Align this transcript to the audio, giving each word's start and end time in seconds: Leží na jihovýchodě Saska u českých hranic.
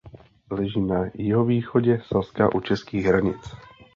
Leží 0.51 0.81
na 0.81 1.05
jihovýchodě 1.13 2.01
Saska 2.07 2.55
u 2.55 2.59
českých 2.59 3.05
hranic. 3.05 3.41